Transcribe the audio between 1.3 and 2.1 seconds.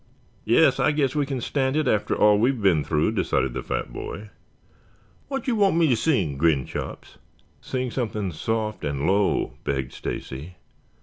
stand it